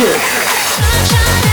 [0.00, 1.49] shit.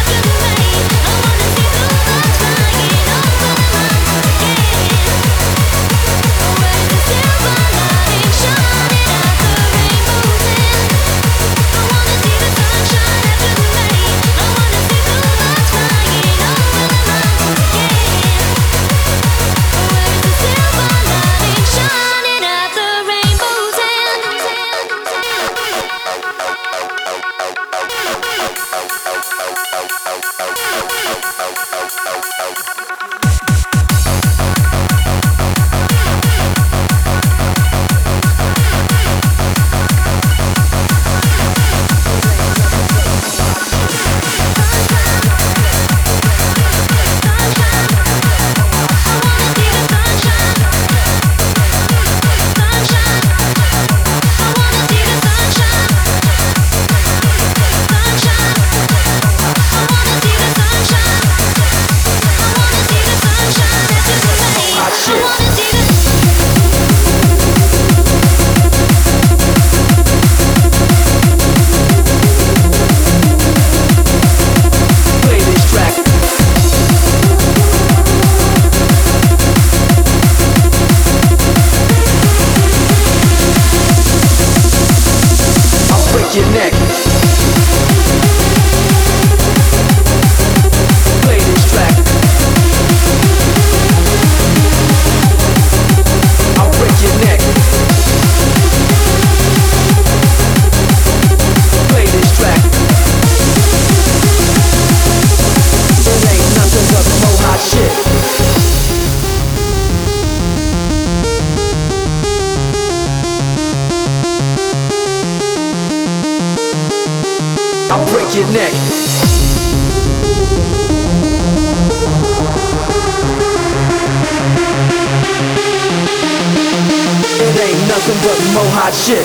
[128.87, 129.17] hot shit.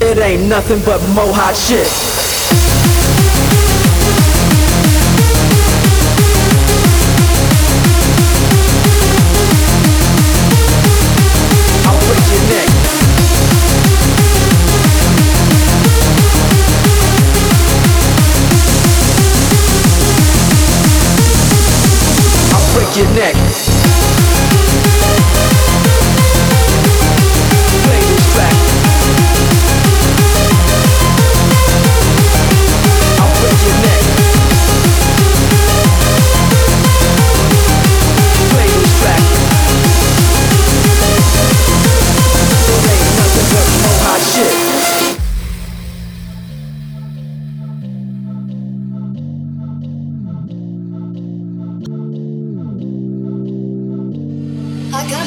[0.00, 2.11] it ain't nothing but mo hot shit.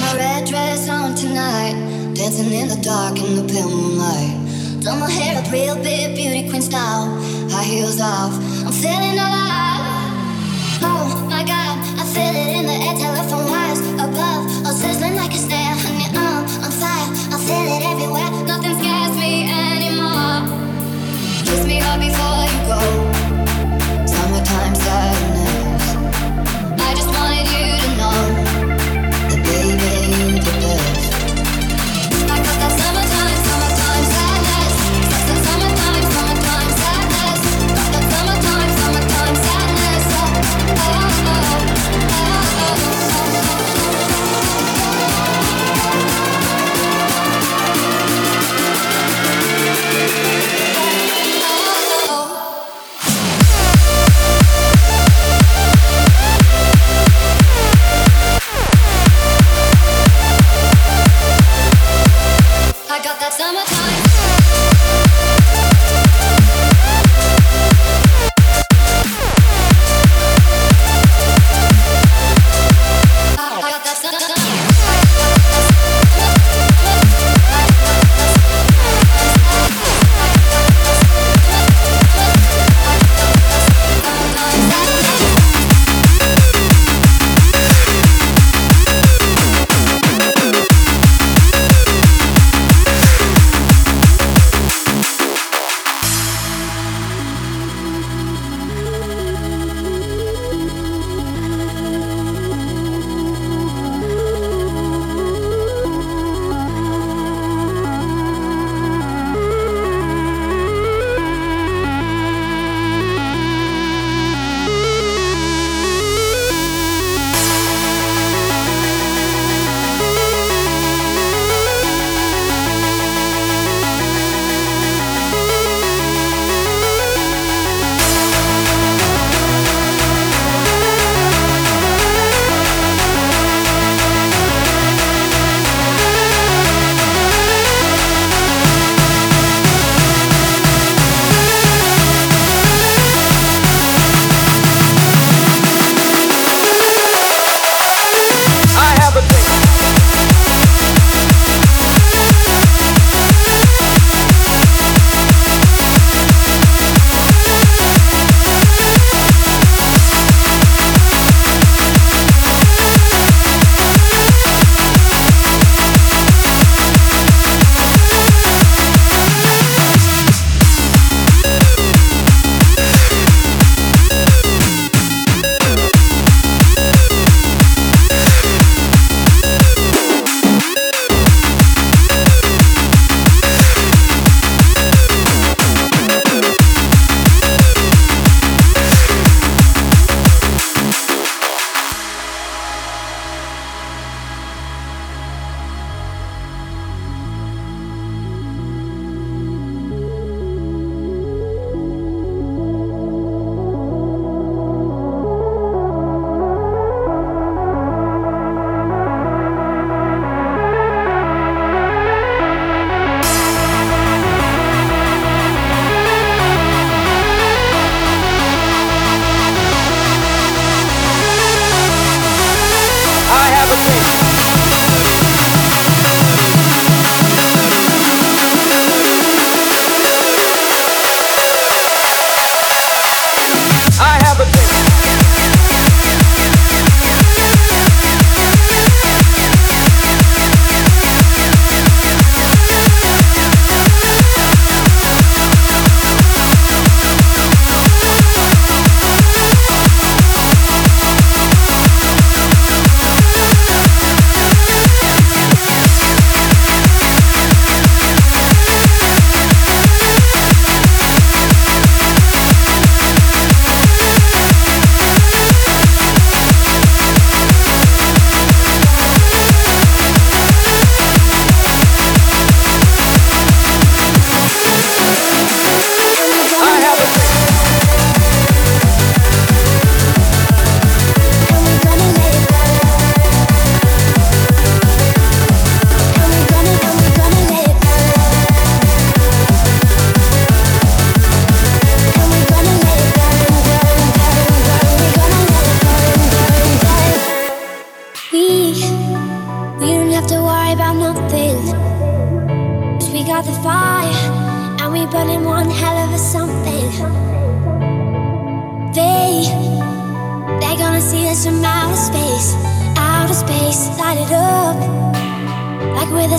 [0.05, 1.73] My red dress on tonight,
[2.13, 4.37] dancing in the dark in the pale moonlight.
[4.83, 7.07] Done my hair up real big, beauty queen style,
[7.49, 8.33] high heels off.
[8.65, 10.13] I'm feeling alive.
[10.85, 15.33] Oh my God, I feel it in the air, telephone wires above, all sizzling like
[15.33, 15.75] a snare.
[15.83, 18.29] Honey, I'm on fire, I feel it everywhere.
[18.45, 20.37] Nothing scares me anymore.
[21.47, 22.54] Kiss me hard before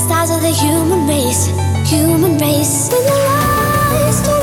[0.06, 1.46] stars of the human race,
[1.90, 2.88] human race.
[2.92, 4.35] When your eyes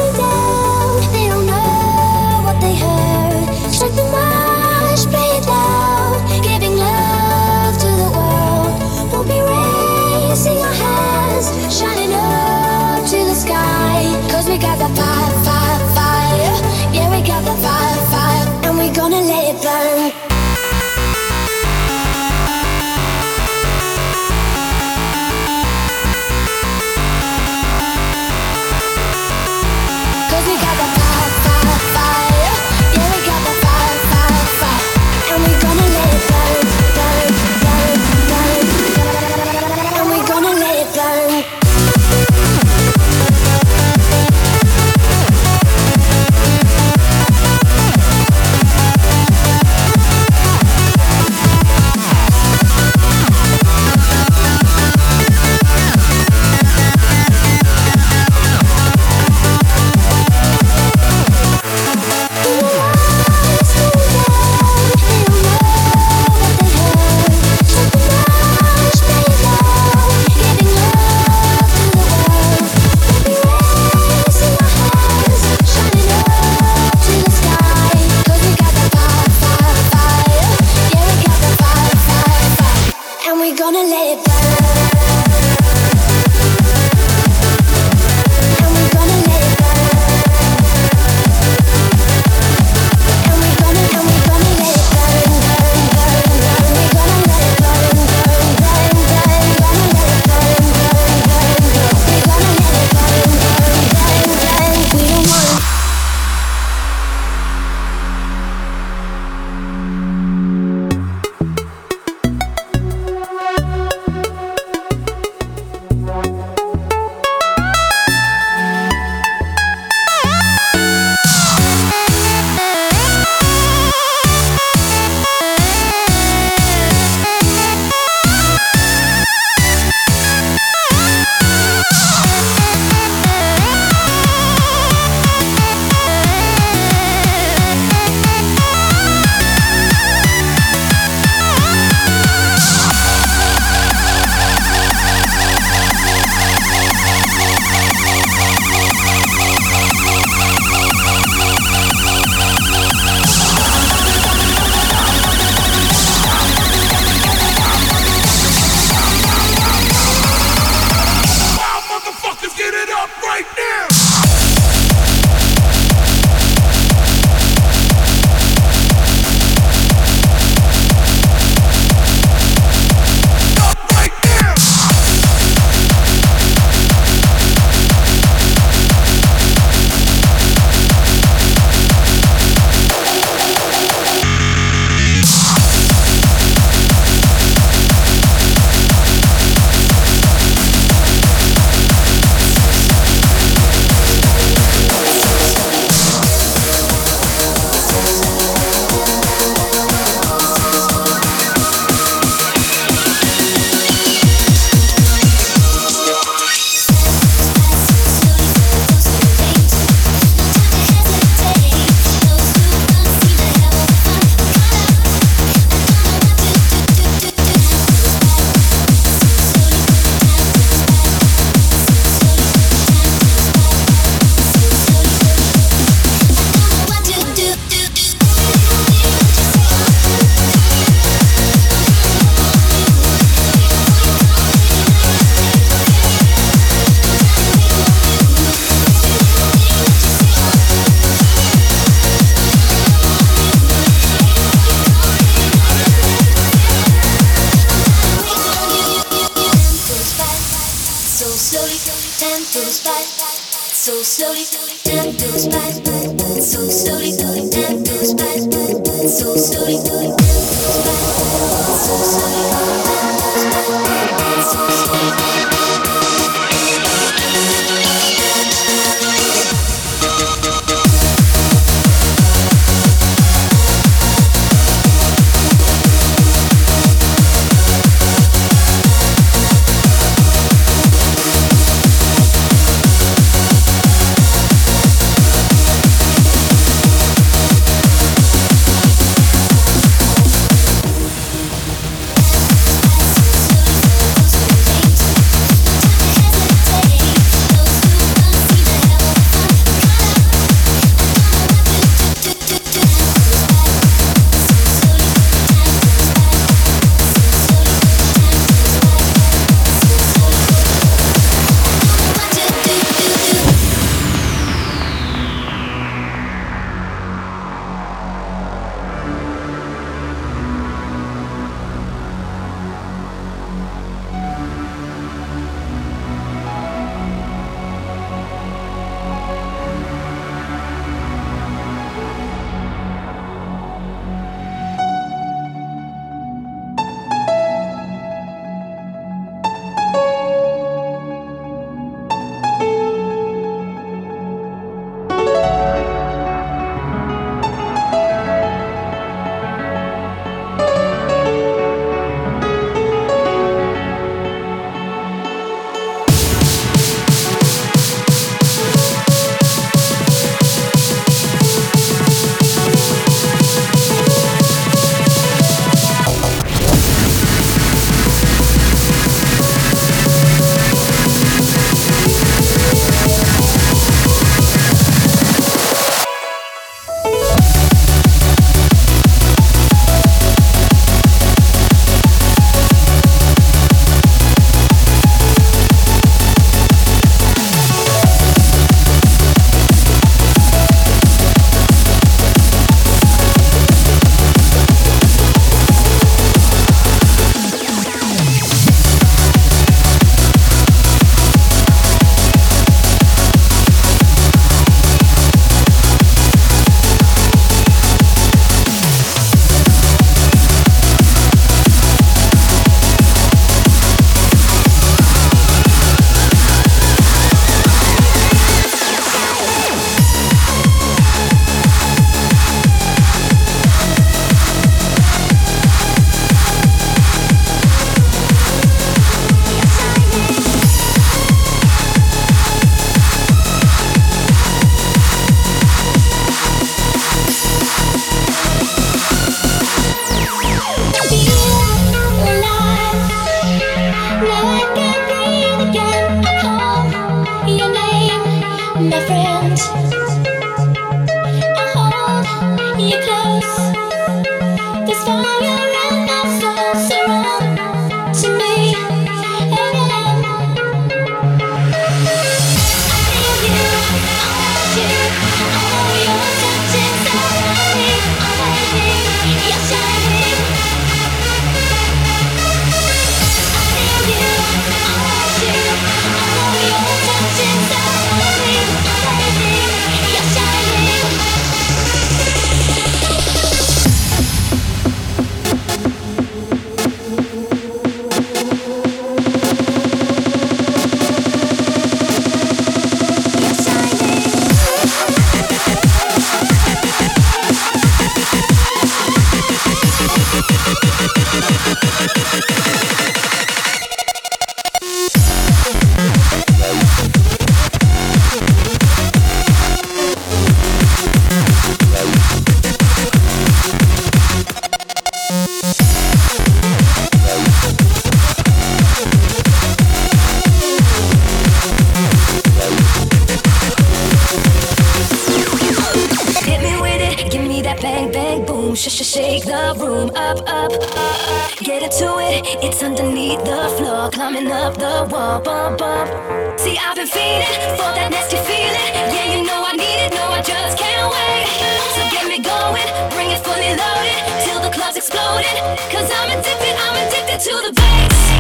[529.02, 531.58] shake the room up, up, up.
[531.58, 536.60] Get into it, it's underneath the floor, climbing up the wall, bump, bump.
[536.60, 538.94] See, I've been feeding for that nasty feeling.
[539.10, 541.50] Yeah, you know I need it, no, I just can't wait.
[541.98, 542.86] So get me going,
[543.18, 545.58] bring it fully loaded till the club's exploding.
[545.90, 548.33] Cause I'm addicted, I'm addicted to the bass.